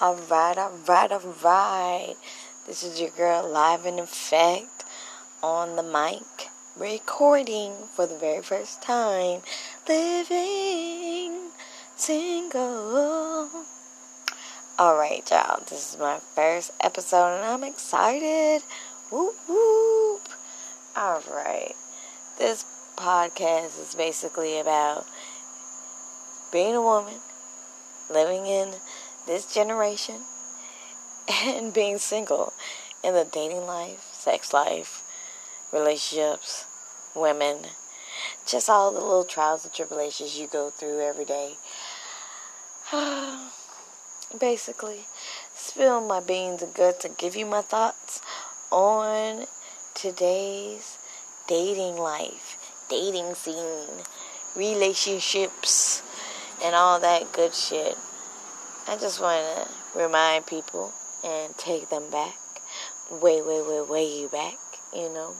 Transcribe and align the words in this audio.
Alright, 0.00 0.56
alright, 0.58 1.12
alright. 1.12 2.16
This 2.66 2.82
is 2.82 2.98
your 2.98 3.10
girl 3.10 3.46
live 3.48 3.84
in 3.84 3.98
effect 3.98 4.84
on 5.42 5.76
the 5.76 5.82
mic, 5.82 6.48
recording 6.76 7.74
for 7.94 8.06
the 8.06 8.16
very 8.16 8.42
first 8.42 8.82
time, 8.82 9.42
living 9.86 11.50
single. 11.94 13.50
Alright, 14.80 15.30
y'all, 15.30 15.62
this 15.68 15.92
is 15.92 16.00
my 16.00 16.18
first 16.34 16.72
episode 16.82 17.36
and 17.36 17.44
I'm 17.44 17.62
excited. 17.62 18.62
Whoop 19.10 19.36
whoop. 19.46 20.22
Alright, 20.96 21.76
this 22.38 22.64
podcast 22.96 23.78
is 23.78 23.94
basically 23.96 24.58
about 24.58 25.06
being 26.50 26.74
a 26.74 26.82
woman, 26.82 27.20
living 28.10 28.46
in 28.46 28.72
this 29.26 29.52
generation 29.52 30.22
and 31.44 31.72
being 31.72 31.98
single 31.98 32.52
in 33.02 33.14
the 33.14 33.24
dating 33.24 33.66
life, 33.66 34.08
sex 34.12 34.52
life, 34.52 35.02
relationships, 35.72 36.66
women, 37.14 37.58
just 38.46 38.68
all 38.68 38.92
the 38.92 39.00
little 39.00 39.24
trials 39.24 39.64
and 39.64 39.72
tribulations 39.74 40.38
you 40.38 40.46
go 40.46 40.70
through 40.70 41.00
every 41.00 41.24
day. 41.24 41.54
Basically, 44.38 45.00
spill 45.54 46.00
my 46.00 46.20
beans 46.20 46.62
and 46.62 46.74
guts 46.74 47.04
and 47.04 47.16
give 47.16 47.36
you 47.36 47.46
my 47.46 47.62
thoughts 47.62 48.20
on 48.70 49.46
today's 49.94 50.98
dating 51.46 51.96
life, 51.96 52.56
dating 52.88 53.34
scene, 53.34 54.04
relationships, 54.56 56.02
and 56.64 56.74
all 56.74 56.98
that 57.00 57.32
good 57.32 57.54
shit. 57.54 57.96
I 58.88 58.96
just 58.96 59.20
want 59.20 59.40
to 59.46 59.98
remind 59.98 60.46
people 60.46 60.92
and 61.24 61.56
take 61.56 61.88
them 61.88 62.10
back, 62.10 62.36
way, 63.12 63.40
way, 63.40 63.62
way, 63.62 63.80
way 63.80 64.26
back, 64.26 64.58
you 64.92 65.08
know. 65.08 65.36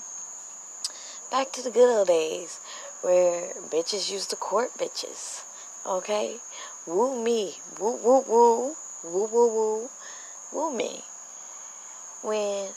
Back 1.28 1.50
to 1.52 1.62
the 1.62 1.72
good 1.72 1.92
old 1.92 2.06
days 2.06 2.60
where 3.00 3.52
bitches 3.68 4.12
used 4.12 4.30
to 4.30 4.36
court 4.36 4.70
bitches, 4.78 5.42
okay? 5.84 6.36
Woo 6.86 7.20
me, 7.20 7.56
woo, 7.80 7.96
woo, 7.96 8.24
woo, 8.28 8.76
woo, 9.02 9.26
woo, 9.26 9.48
woo, 9.48 9.90
woo 10.52 10.76
me. 10.76 11.02
When 12.22 12.68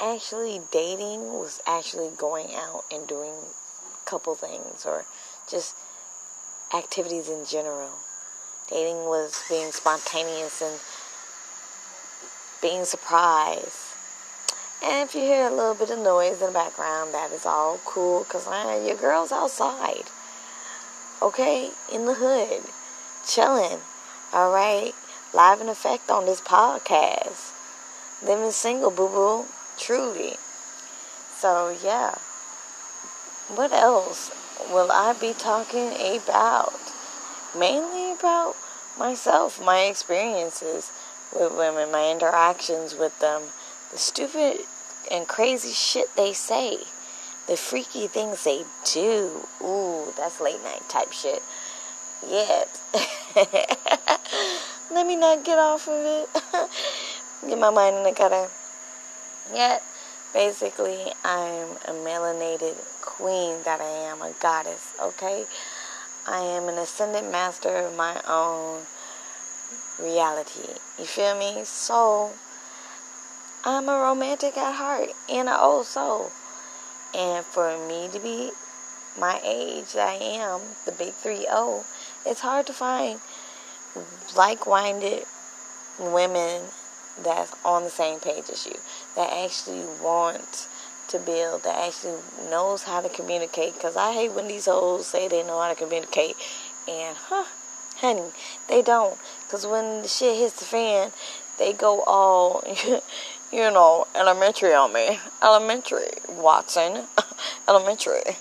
actually 0.00 0.60
dating 0.70 1.32
was 1.32 1.60
actually 1.66 2.10
going 2.16 2.54
out 2.54 2.84
and 2.92 3.08
doing 3.08 3.34
couple 4.04 4.36
things 4.36 4.86
or 4.86 5.06
just 5.50 5.74
activities 6.72 7.28
in 7.28 7.44
general 7.44 7.98
Dating 8.72 9.04
was 9.04 9.44
being 9.50 9.70
spontaneous 9.70 10.62
and 10.62 10.80
being 12.62 12.86
surprised. 12.86 13.92
And 14.82 15.06
if 15.06 15.14
you 15.14 15.20
hear 15.20 15.46
a 15.46 15.50
little 15.50 15.74
bit 15.74 15.90
of 15.90 15.98
noise 15.98 16.40
in 16.40 16.46
the 16.46 16.52
background, 16.52 17.12
that 17.12 17.32
is 17.32 17.44
all 17.44 17.80
cool 17.84 18.24
because 18.24 18.46
your 18.86 18.96
girl's 18.96 19.30
outside. 19.30 20.04
Okay? 21.20 21.72
In 21.92 22.06
the 22.06 22.14
hood. 22.14 22.62
Chilling. 23.26 23.80
Alright? 24.32 24.94
Live 25.34 25.60
in 25.60 25.68
effect 25.68 26.10
on 26.10 26.24
this 26.24 26.40
podcast. 26.40 27.52
Living 28.26 28.52
single, 28.52 28.90
boo 28.90 29.08
boo. 29.08 29.44
Truly. 29.76 30.36
So, 31.36 31.76
yeah. 31.84 32.14
What 33.54 33.72
else 33.72 34.30
will 34.70 34.90
I 34.90 35.12
be 35.12 35.34
talking 35.34 35.92
about? 36.16 36.91
Mainly 37.58 38.12
about 38.12 38.56
myself, 38.98 39.62
my 39.62 39.80
experiences 39.80 40.90
with 41.34 41.56
women, 41.56 41.90
my 41.92 42.10
interactions 42.10 42.94
with 42.94 43.18
them, 43.20 43.42
the 43.90 43.98
stupid 43.98 44.60
and 45.10 45.28
crazy 45.28 45.72
shit 45.72 46.14
they 46.16 46.32
say, 46.32 46.78
the 47.46 47.56
freaky 47.56 48.06
things 48.06 48.44
they 48.44 48.64
do. 48.84 49.46
Ooh, 49.62 50.12
that's 50.16 50.40
late 50.40 50.62
night 50.62 50.88
type 50.88 51.12
shit. 51.12 51.42
Yet, 52.26 52.80
let 54.92 55.06
me 55.06 55.16
not 55.16 55.44
get 55.44 55.58
off 55.58 55.88
of 55.88 56.04
it. 56.04 56.28
get 57.48 57.58
my 57.58 57.70
mind 57.70 57.96
in 57.96 58.02
the 58.04 58.12
gutter. 58.12 58.48
Yet, 59.52 59.82
basically, 60.32 61.12
I'm 61.24 61.68
a 61.86 61.92
melanated 61.92 62.76
queen 63.00 63.62
that 63.64 63.80
I 63.80 64.08
am, 64.10 64.22
a 64.22 64.32
goddess, 64.40 64.94
okay? 65.02 65.44
I 66.26 66.38
am 66.38 66.68
an 66.68 66.78
ascended 66.78 67.30
master 67.30 67.76
of 67.78 67.96
my 67.96 68.20
own 68.28 68.82
reality. 69.98 70.68
You 70.96 71.04
feel 71.04 71.36
me? 71.36 71.64
So, 71.64 72.30
I'm 73.64 73.88
a 73.88 73.98
romantic 73.98 74.56
at 74.56 74.74
heart 74.74 75.10
and 75.28 75.48
an 75.48 75.56
old 75.58 75.86
soul. 75.86 76.30
And 77.12 77.44
for 77.44 77.76
me 77.88 78.08
to 78.12 78.20
be 78.20 78.52
my 79.18 79.40
age 79.44 79.96
I 79.96 80.14
am, 80.14 80.60
the 80.84 80.92
big 80.92 81.14
3 81.14 81.42
0, 81.42 81.84
it's 82.24 82.40
hard 82.40 82.66
to 82.68 82.72
find 82.72 83.20
like 84.36 84.66
minded 84.66 85.24
women 85.98 86.62
that's 87.22 87.52
on 87.64 87.82
the 87.82 87.90
same 87.90 88.20
page 88.20 88.48
as 88.50 88.64
you, 88.64 88.76
that 89.16 89.32
actually 89.32 89.84
want 90.00 90.68
to 91.12 91.18
build 91.18 91.62
that 91.62 91.88
actually 91.88 92.18
knows 92.50 92.82
how 92.82 93.00
to 93.00 93.08
communicate. 93.08 93.74
Because 93.74 93.96
I 93.96 94.12
hate 94.12 94.32
when 94.32 94.48
these 94.48 94.66
hoes 94.66 95.06
say 95.06 95.28
they 95.28 95.42
know 95.42 95.60
how 95.60 95.68
to 95.68 95.74
communicate. 95.74 96.36
And, 96.88 97.16
huh, 97.16 97.44
honey, 97.96 98.30
they 98.68 98.82
don't. 98.82 99.18
Because 99.46 99.66
when 99.66 100.02
the 100.02 100.08
shit 100.08 100.36
hits 100.36 100.58
the 100.58 100.64
fan, 100.64 101.12
they 101.58 101.72
go 101.72 102.02
all, 102.02 102.64
you 103.52 103.70
know, 103.70 104.06
elementary 104.14 104.74
on 104.74 104.92
me. 104.92 105.18
Elementary, 105.42 106.10
Watson. 106.28 107.04
elementary. 107.68 108.36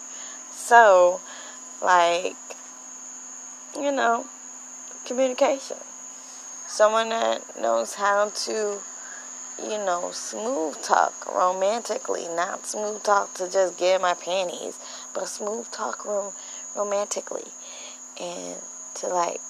So, 0.51 1.21
like, 1.81 2.35
you 3.75 3.91
know, 3.91 4.25
communication. 5.05 5.77
Someone 6.67 7.09
that 7.09 7.59
knows 7.59 7.95
how 7.95 8.29
to 8.29 8.79
you 9.59 9.77
know, 9.77 10.11
smooth 10.11 10.81
talk 10.81 11.25
romantically, 11.33 12.27
not 12.27 12.65
smooth 12.65 13.03
talk 13.03 13.33
to 13.35 13.49
just 13.49 13.77
get 13.77 14.01
my 14.01 14.13
panties, 14.13 14.79
but 15.13 15.27
smooth 15.27 15.69
talk 15.71 16.05
rom- 16.05 16.33
romantically, 16.75 17.47
and 18.19 18.57
to 18.95 19.07
like 19.07 19.41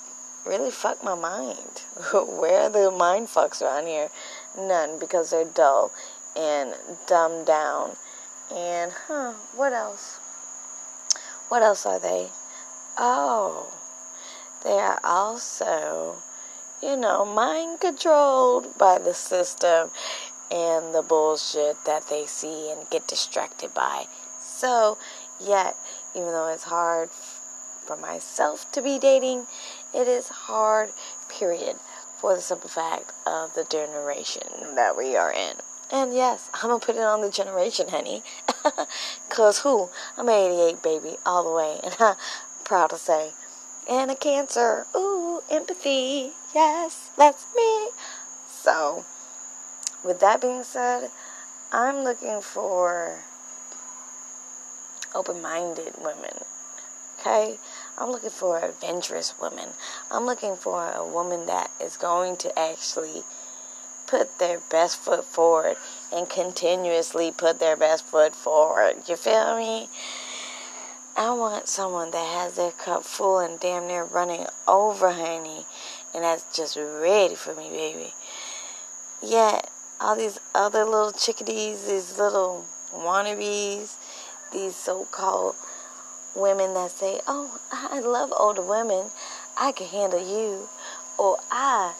really 0.45 0.71
fuck 0.71 1.03
my 1.03 1.15
mind. 1.15 1.83
Where 2.13 2.61
are 2.61 2.69
the 2.69 2.91
mind 2.91 3.27
fucks 3.27 3.61
around 3.61 3.87
here? 3.87 4.09
None, 4.57 4.99
because 4.99 5.29
they're 5.29 5.45
dull 5.45 5.91
and 6.35 6.73
dumbed 7.07 7.45
down. 7.45 7.95
And 8.53 8.91
huh, 9.07 9.33
what 9.55 9.73
else? 9.73 10.19
What 11.49 11.61
else 11.61 11.85
are 11.85 11.99
they? 11.99 12.29
Oh, 12.97 13.71
they 14.63 14.77
are 14.79 14.99
also 15.03 16.17
you 16.81 16.97
know, 16.97 17.25
mind 17.25 17.79
controlled 17.79 18.77
by 18.77 18.97
the 18.97 19.13
system 19.13 19.89
and 20.49 20.93
the 20.93 21.01
bullshit 21.01 21.83
that 21.85 22.07
they 22.09 22.25
see 22.25 22.71
and 22.71 22.89
get 22.89 23.07
distracted 23.07 23.73
by. 23.73 24.05
So, 24.39 24.97
yet, 25.39 25.77
even 26.13 26.29
though 26.29 26.47
it's 26.47 26.63
hard 26.63 27.09
for 27.11 27.95
myself 27.95 28.71
to 28.73 28.81
be 28.81 28.99
dating, 28.99 29.47
it 29.93 30.07
is 30.07 30.27
hard, 30.27 30.91
period, 31.29 31.77
for 32.19 32.35
the 32.35 32.41
simple 32.41 32.69
fact 32.69 33.13
of 33.25 33.53
the 33.53 33.63
generation 33.63 34.75
that 34.75 34.97
we 34.97 35.15
are 35.15 35.31
in. 35.31 35.55
And 35.91 36.13
yes, 36.13 36.49
I'm 36.53 36.69
gonna 36.69 36.79
put 36.79 36.95
it 36.95 37.01
on 37.01 37.21
the 37.21 37.29
generation, 37.29 37.89
honey. 37.89 38.23
Cause 39.29 39.59
who? 39.59 39.89
I'm 40.17 40.29
88, 40.29 40.81
baby, 40.81 41.17
all 41.25 41.43
the 41.43 41.51
way. 41.51 41.79
And 41.83 41.95
I'm 41.99 42.15
proud 42.63 42.91
to 42.91 42.97
say. 42.97 43.31
And 43.89 44.11
a 44.11 44.15
cancer. 44.15 44.85
Ooh, 44.95 45.41
empathy. 45.49 46.31
Yes, 46.53 47.11
that's 47.17 47.45
me. 47.55 47.89
So, 48.47 49.05
with 50.03 50.19
that 50.19 50.41
being 50.41 50.63
said, 50.63 51.09
I'm 51.71 52.03
looking 52.03 52.41
for 52.41 53.19
open 55.15 55.41
minded 55.41 55.93
women. 55.97 56.43
Okay? 57.19 57.57
I'm 57.97 58.09
looking 58.09 58.29
for 58.29 58.59
adventurous 58.59 59.33
women. 59.41 59.69
I'm 60.09 60.25
looking 60.25 60.55
for 60.55 60.91
a 60.91 61.05
woman 61.05 61.45
that 61.45 61.71
is 61.79 61.97
going 61.97 62.37
to 62.37 62.57
actually 62.57 63.23
put 64.07 64.39
their 64.39 64.59
best 64.69 64.97
foot 64.97 65.23
forward 65.23 65.77
and 66.11 66.29
continuously 66.29 67.31
put 67.31 67.59
their 67.59 67.77
best 67.77 68.05
foot 68.05 68.35
forward. 68.35 68.95
You 69.07 69.15
feel 69.15 69.57
me? 69.57 69.89
I 71.17 71.33
want 71.33 71.67
someone 71.67 72.11
that 72.11 72.25
has 72.25 72.55
their 72.55 72.71
cup 72.71 73.03
full 73.03 73.39
and 73.39 73.59
damn 73.59 73.87
near 73.87 74.03
running 74.03 74.45
over, 74.67 75.11
honey. 75.11 75.65
And 76.13 76.23
that's 76.23 76.45
just 76.55 76.77
ready 76.77 77.35
for 77.35 77.53
me, 77.53 77.69
baby. 77.69 78.13
Yet, 79.21 79.69
all 79.99 80.15
these 80.15 80.39
other 80.55 80.83
little 80.83 81.11
chickadees, 81.11 81.87
these 81.87 82.17
little 82.17 82.65
wannabes, 82.93 83.95
these 84.51 84.75
so 84.75 85.05
called 85.05 85.55
women 86.35 86.73
that 86.73 86.91
say, 86.91 87.19
Oh, 87.27 87.59
I 87.71 87.99
love 87.99 88.33
older 88.37 88.61
women, 88.61 89.11
I 89.57 89.71
can 89.71 89.87
handle 89.87 90.19
you, 90.19 90.69
or 91.17 91.37
I 91.51 91.93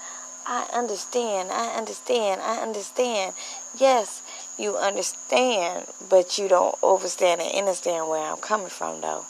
I 0.45 0.67
understand, 0.73 1.51
I 1.51 1.75
understand, 1.77 2.41
I 2.41 2.57
understand. 2.61 3.33
Yes, 3.77 4.23
you 4.57 4.77
understand, 4.77 5.87
but 6.09 6.37
you 6.37 6.47
don't 6.47 6.75
overstand 6.81 7.41
and 7.41 7.57
understand 7.57 8.07
where 8.07 8.31
I'm 8.31 8.37
coming 8.37 8.69
from, 8.69 9.01
though. 9.01 9.25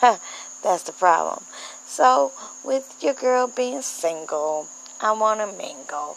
That's 0.62 0.82
the 0.82 0.92
problem. 0.92 1.44
So, 1.86 2.32
with 2.64 2.96
your 3.00 3.14
girl 3.14 3.46
being 3.46 3.82
single, 3.82 4.68
I 5.00 5.12
want 5.12 5.40
to 5.40 5.46
mingle. 5.46 6.16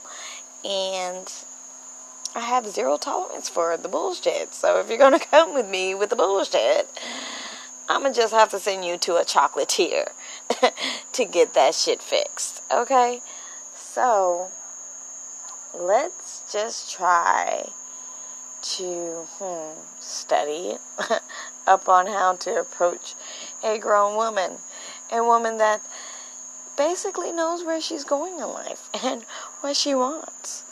And 0.66 1.32
I 2.36 2.42
have 2.42 2.68
zero 2.68 2.98
tolerance 2.98 3.50
for 3.50 3.76
the 3.78 3.88
bullshit. 3.88 4.54
So, 4.54 4.80
if 4.80 4.90
you're 4.90 4.98
going 4.98 5.14
to 5.20 5.26
come 5.26 5.54
with 5.54 5.70
me 5.70 5.96
with 5.96 6.10
the 6.10 6.16
bullshit, 6.16 6.90
I'm 7.88 8.02
going 8.02 8.14
to 8.14 8.20
just 8.20 8.34
have 8.34 8.50
to 8.52 8.60
send 8.60 8.86
you 8.86 8.98
to 8.98 9.16
a 9.16 9.24
chocolatier 9.24 10.10
to 11.14 11.26
get 11.26 11.54
that 11.54 11.76
shit 11.76 12.02
fixed. 12.02 12.62
Okay? 12.72 13.22
So, 13.76 14.50
let's 15.74 16.42
just 16.52 16.92
try 16.92 17.70
to 18.78 19.28
hmm, 19.38 19.80
study 20.00 20.78
up 21.68 21.90
on 21.90 22.08
how 22.08 22.36
to 22.36 22.60
approach 22.60 23.16
a 23.64 23.78
grown 23.78 24.16
woman, 24.16 24.52
a 25.12 25.24
woman 25.24 25.58
that 25.58 25.82
basically 26.78 27.32
knows 27.34 27.66
where 27.66 27.82
she's 27.82 28.06
going 28.06 28.36
in 28.36 28.48
life 28.48 28.90
and 29.04 29.24
what 29.60 29.76
she 29.76 29.94
wants. 29.94 30.64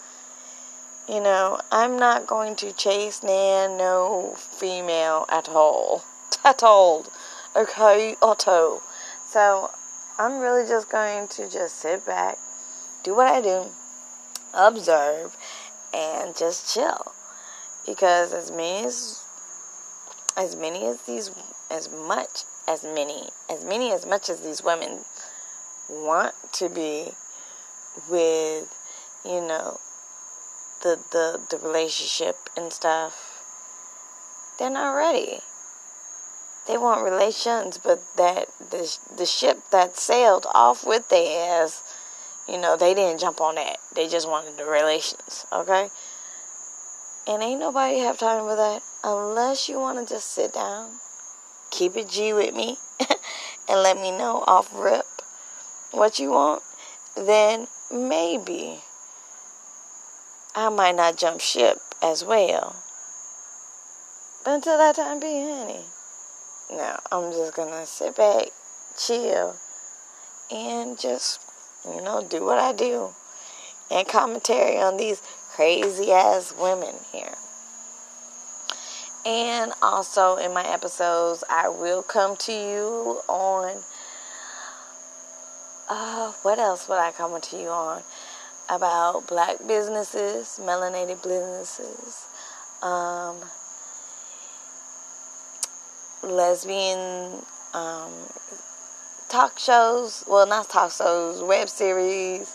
You 1.10 1.20
know, 1.22 1.60
I'm 1.72 1.98
not 1.98 2.28
going 2.28 2.56
to 2.58 2.72
chase 2.72 3.24
Nan, 3.24 3.78
no 3.78 4.36
female 4.38 5.26
at 5.30 5.50
all. 5.50 6.04
At 6.46 6.64
all. 6.64 7.06
Okay, 7.54 8.16
Otto. 8.22 8.82
So, 9.28 9.72
I'm 10.18 10.40
really 10.40 10.66
just 10.66 10.90
going 10.90 11.28
to 11.30 11.50
just 11.50 11.76
sit 11.76 12.06
back, 12.06 12.38
do 13.04 13.16
what 13.16 13.28
I 13.28 13.42
do, 13.42 13.66
observe, 14.54 15.36
and 15.94 16.38
just 16.38 16.74
chill 16.74 17.14
because 17.90 18.34
as 18.34 18.52
many 18.52 18.86
as 18.86 19.24
as 20.38 20.56
many 20.56 20.86
as 20.86 21.02
these 21.02 21.32
as 21.72 21.90
much 21.90 22.44
as 22.68 22.84
many 22.84 23.30
as 23.50 23.66
many 23.66 23.92
as 23.92 24.06
much 24.06 24.30
as 24.30 24.42
these 24.42 24.64
women 24.64 25.00
want 25.90 26.36
to 26.54 26.70
be 26.70 27.10
with 28.08 28.72
you 29.26 29.42
know 29.42 29.80
the 30.84 31.00
the 31.12 31.42
the 31.50 31.58
relationship 31.58 32.38
and 32.56 32.72
stuff 32.72 33.26
they're 34.60 34.70
not 34.70 34.92
ready. 34.92 35.40
They 36.68 36.78
want 36.78 37.04
relations 37.04 37.80
but 37.80 38.04
that 38.18 38.50
the 38.60 38.98
the 39.18 39.26
ship 39.26 39.58
that 39.72 39.98
sailed 39.98 40.46
off 40.54 40.86
with 40.86 41.10
their 41.10 41.64
ass 41.64 41.82
you 42.48 42.60
know 42.60 42.78
they 42.78 42.94
didn't 42.94 43.20
jump 43.20 43.42
on 43.42 43.56
that. 43.56 43.78
They 43.96 44.08
just 44.08 44.30
wanted 44.30 44.58
the 44.58 44.66
relations 44.66 45.48
okay 45.52 45.90
and 47.30 47.44
ain't 47.44 47.60
nobody 47.60 48.00
have 48.00 48.18
time 48.18 48.44
for 48.44 48.56
that 48.56 48.82
unless 49.04 49.70
you 49.70 49.80
want 49.80 50.00
to 50.00 50.14
just 50.14 50.32
sit 50.32 50.52
down, 50.52 50.90
keep 51.70 51.96
it 51.96 52.10
G 52.10 52.34
with 52.34 52.56
me, 52.56 52.80
and 53.70 53.84
let 53.84 53.98
me 53.98 54.10
know 54.10 54.44
off 54.48 54.72
rip 54.74 55.06
what 55.92 56.18
you 56.18 56.32
want. 56.32 56.64
Then 57.16 57.68
maybe 57.92 58.80
I 60.56 60.70
might 60.70 60.96
not 60.96 61.18
jump 61.18 61.40
ship 61.40 61.80
as 62.02 62.26
well. 62.26 62.76
But 64.44 64.56
until 64.56 64.80
that 64.80 64.96
time 64.96 65.20
be, 65.20 65.28
honey, 65.28 65.86
no, 66.72 66.98
I'm 67.12 67.32
just 67.32 67.54
gonna 67.54 67.86
sit 67.86 68.16
back, 68.16 68.48
chill, 68.98 69.56
and 70.50 70.98
just, 70.98 71.42
you 71.86 72.02
know, 72.02 72.26
do 72.28 72.44
what 72.44 72.58
I 72.58 72.74
do. 72.74 73.10
And 73.92 74.08
commentary 74.08 74.78
on 74.78 74.98
these 74.98 75.22
crazy 75.60 76.10
ass 76.10 76.54
women 76.58 76.96
here. 77.12 77.36
And 79.26 79.74
also 79.82 80.38
in 80.38 80.54
my 80.54 80.66
episodes, 80.66 81.44
I 81.50 81.68
will 81.68 82.02
come 82.02 82.38
to 82.38 82.54
you 82.54 83.20
on. 83.28 83.76
Uh, 85.90 86.32
what 86.44 86.60
else 86.60 86.88
would 86.88 87.00
I 87.00 87.12
come 87.12 87.42
to 87.42 87.58
you 87.58 87.68
on? 87.68 88.04
About 88.70 89.28
black 89.28 89.58
businesses, 89.68 90.62
melanated 90.64 91.22
businesses, 91.22 92.28
um, 92.82 93.36
lesbian 96.24 97.42
um, 97.74 98.14
talk 99.28 99.60
shows. 99.60 100.24
Well, 100.26 100.48
not 100.48 100.70
talk 100.70 100.94
shows, 100.94 101.44
web 101.44 101.68
series 101.68 102.50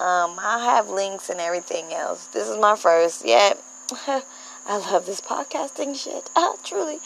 um, 0.00 0.38
I 0.40 0.64
have 0.64 0.88
links 0.88 1.28
and 1.28 1.38
everything 1.40 1.92
else. 1.92 2.26
This 2.28 2.48
is 2.48 2.56
my 2.56 2.74
first. 2.74 3.22
Yeah, 3.22 3.52
I 4.06 4.22
love 4.66 5.04
this 5.04 5.20
podcasting 5.20 5.94
shit. 5.94 6.30
Uh, 6.34 6.54
truly. 6.64 7.00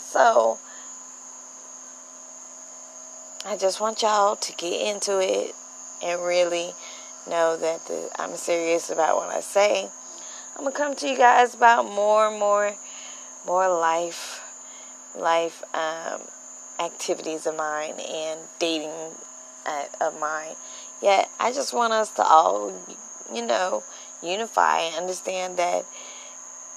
So, 0.00 0.58
I 3.46 3.56
just 3.56 3.80
want 3.80 4.02
y'all 4.02 4.34
to 4.34 4.52
get 4.54 4.80
into 4.80 5.20
it 5.20 5.54
and 6.02 6.20
really 6.20 6.72
know 7.28 7.56
that 7.56 7.86
the, 7.86 8.10
I'm 8.18 8.34
serious 8.34 8.90
about 8.90 9.16
what 9.16 9.28
I 9.28 9.40
say. 9.40 9.88
I'm 10.56 10.64
gonna 10.64 10.74
come 10.74 10.96
to 10.96 11.08
you 11.08 11.16
guys 11.16 11.54
about 11.54 11.84
more 11.84 12.26
and 12.26 12.40
more, 12.40 12.74
more 13.46 13.68
life, 13.68 14.40
life 15.16 15.62
um, 15.74 16.22
activities 16.80 17.46
of 17.46 17.56
mine 17.56 17.94
and 18.00 18.40
dating 18.58 18.90
uh, 19.64 19.84
of 20.00 20.18
mine 20.18 20.56
Yet, 21.02 21.28
I 21.40 21.50
just 21.52 21.74
want 21.74 21.92
us 21.92 22.10
to 22.10 22.22
all, 22.22 22.72
you 23.34 23.44
know, 23.44 23.82
unify 24.22 24.82
and 24.82 24.94
understand 24.94 25.56
that 25.56 25.84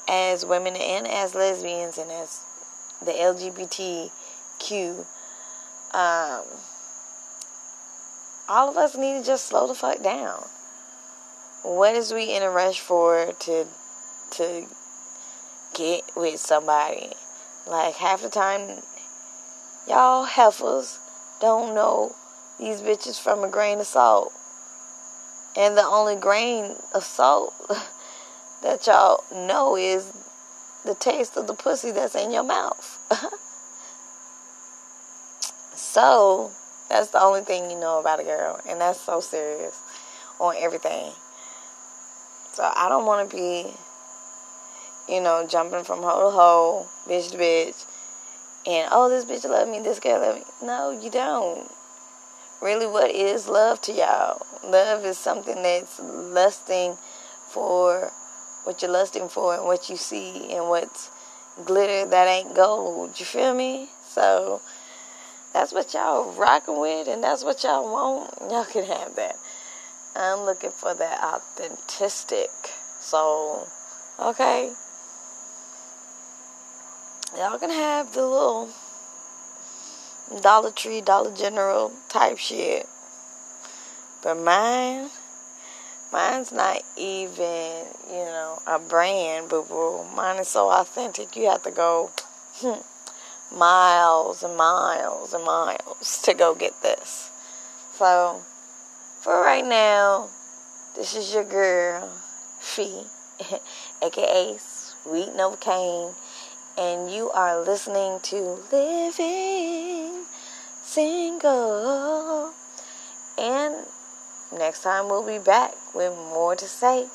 as 0.07 0.44
women 0.44 0.75
and 0.75 1.07
as 1.07 1.36
lesbians 1.36 2.00
and 2.00 2.12
as 2.12 2.42
the 3.04 3.12
LGBTQ, 3.12 5.06
um, 5.94 6.44
all 8.50 8.69
of 8.69 8.77
us 8.77 8.98
need 8.98 9.19
to 9.19 9.24
just 9.24 9.45
slow 9.45 9.68
the 9.68 9.75
fuck 9.75 10.01
down. 10.01 10.44
What 11.62 11.95
is 11.95 12.12
we 12.12 12.36
in 12.36 12.42
a 12.42 12.50
rush 12.50 12.80
for 12.80 13.31
to 13.31 13.68
to 14.31 14.66
get 15.75 16.01
with 16.16 16.39
somebody? 16.39 17.12
Like 17.68 17.95
half 17.95 18.24
the 18.24 18.30
time, 18.30 18.81
y'all 19.88 20.24
heifers 20.24 21.00
don't 21.39 21.75
know 21.75 22.16
these 22.60 22.81
bitches 22.81 23.22
from 23.22 23.44
a 23.44 23.50
grain 23.50 23.80
of 23.80 23.88
salt. 23.88 24.34
And 25.57 25.78
the 25.78 25.84
only 25.84 26.16
grain 26.16 26.75
of 26.94 27.04
salt 27.04 27.53
that 28.63 28.86
y'all 28.88 29.24
know 29.34 29.75
is 29.75 30.12
the 30.84 30.96
taste 30.96 31.38
of 31.38 31.48
the 31.48 31.53
pussy 31.53 31.91
that's 31.91 32.15
in 32.15 32.32
your 32.32 32.44
mouth. 32.44 33.00
so, 35.75 36.51
that's 36.89 37.10
the 37.10 37.22
only 37.22 37.41
thing 37.41 37.72
you 37.72 37.80
know 37.80 38.00
about 38.00 38.20
a 38.20 38.24
girl. 38.24 38.60
And 38.68 38.80
that's 38.80 39.00
so 39.00 39.20
serious 39.20 39.80
on 40.39 40.56
everything. 40.58 41.12
So, 42.53 42.72
I 42.75 42.88
don't 42.89 43.06
want 43.06 43.30
to 43.30 43.36
be, 43.36 43.74
you 45.10 45.22
know, 45.22 45.46
jumping 45.48 45.84
from 45.84 46.01
hole 46.01 46.30
to 46.30 46.36
hole, 46.36 46.88
bitch 47.08 47.32
to 47.32 47.38
bitch. 47.38 47.86
And, 48.68 48.89
oh, 48.91 49.10
this 49.10 49.25
bitch 49.25 49.50
love 49.50 49.68
me, 49.68 49.80
this 49.80 50.00
girl 50.00 50.20
love 50.20 50.36
me. 50.36 50.44
No, 50.63 50.91
you 50.91 51.10
don't 51.10 51.70
really 52.62 52.88
what 52.88 53.12
is 53.12 53.48
love 53.48 53.82
to 53.82 53.94
y'all? 53.94 54.46
Love 54.64 55.06
is 55.06 55.18
something 55.18 55.62
that's 55.62 56.00
lusting 56.00 56.98
for 57.50 58.12
what 58.64 58.82
you're 58.82 58.92
lusting 58.92 59.30
for 59.30 59.56
and 59.56 59.66
what 59.66 59.90
you 59.90 59.98
see 59.98 60.52
and 60.52 60.68
what's 60.68 61.10
glitter 61.64 62.10
that 62.10 62.28
ain't 62.28 62.56
gold. 62.56 63.20
You 63.20 63.26
feel 63.26 63.54
me? 63.54 63.90
So 64.10 64.62
that's 65.54 65.72
what 65.72 65.94
y'all 65.94 66.32
rocking 66.34 66.80
with 66.80 67.08
and 67.08 67.24
that's 67.24 67.44
what 67.44 67.64
y'all 67.64 67.92
want. 67.92 68.34
Y'all 68.52 68.66
can 68.66 68.86
have 68.86 69.16
that. 69.16 69.38
I'm 70.16 70.42
looking 70.42 70.72
for 70.72 70.94
that 70.94 71.22
authentic 71.22 72.50
soul. 73.00 73.68
Okay? 74.20 74.72
Y'all 77.38 77.60
can 77.60 77.70
have 77.70 78.14
the 78.14 78.26
little 78.26 78.70
Dollar 80.41 80.72
Tree, 80.72 81.01
Dollar 81.01 81.34
General 81.34 81.91
type 82.10 82.38
shit. 82.38 82.88
But 84.24 84.36
mine, 84.36 85.10
mine's 86.12 86.51
not 86.51 86.82
even, 86.98 87.86
you 88.10 88.25
know, 88.25 88.60
a 88.65 88.79
brand, 88.79 89.50
boo 89.50 89.63
boo. 89.63 90.03
Mine 90.15 90.38
is 90.38 90.48
so 90.48 90.72
authentic, 90.72 91.36
you 91.36 91.50
have 91.50 91.63
to 91.63 91.72
go 91.72 92.12
hmm, 92.55 92.82
miles 93.55 94.41
and 94.41 94.58
miles 94.58 95.34
and 95.34 95.44
miles 95.44 96.22
to 96.24 96.34
go 96.34 96.55
get 96.55 96.82
this. 96.82 97.29
So, 97.94 98.41
for 99.22 99.41
right 99.41 99.65
now, 99.65 100.29
this 100.96 101.15
is 101.15 101.34
your 101.34 101.44
girl, 101.44 102.10
Fee, 102.60 103.03
aka 104.01 104.58
Sweet 105.03 105.29
Novocaine 105.36 106.15
and 106.77 107.10
you 107.10 107.32
are 107.32 107.62
listening 107.62 108.20
to 108.24 108.60
Living 108.72 110.25
Single. 110.84 112.53
And 113.38 113.86
next 114.58 114.84
time 114.84 115.08
we'll 115.08 115.25
be 115.25 115.39
back 115.39 115.74
with 115.94 116.13
more 116.13 116.55
to 116.55 116.65
say. 116.65 117.08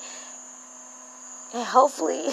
And 1.52 1.64
hopefully, 1.64 2.28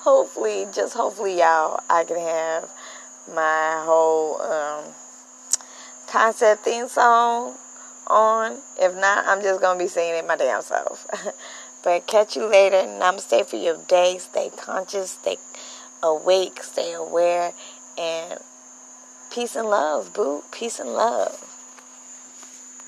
hopefully, 0.00 0.66
just 0.72 0.94
hopefully, 0.94 1.38
y'all, 1.38 1.80
I 1.88 2.04
can 2.04 2.18
have 2.18 2.70
my 3.32 3.82
whole 3.84 4.40
um, 4.42 4.84
concept 6.08 6.64
theme 6.64 6.88
song 6.88 7.54
on. 8.06 8.58
If 8.80 8.94
not, 8.96 9.26
I'm 9.26 9.42
just 9.42 9.60
going 9.60 9.78
to 9.78 9.84
be 9.84 9.88
singing 9.88 10.14
it 10.14 10.26
my 10.26 10.36
damn 10.36 10.62
self. 10.62 11.06
but 11.84 12.06
catch 12.06 12.34
you 12.34 12.46
later. 12.46 12.78
Namaste 12.78 13.46
for 13.46 13.56
your 13.56 13.76
day. 13.86 14.18
Stay 14.18 14.50
conscious, 14.56 15.12
stay 15.12 15.36
awake, 16.02 16.62
stay 16.62 16.94
aware, 16.94 17.52
and 17.98 18.40
peace 19.30 19.54
and 19.54 19.68
love, 19.68 20.14
boo. 20.14 20.42
Peace 20.50 20.80
and 20.80 20.94
love. 20.94 21.53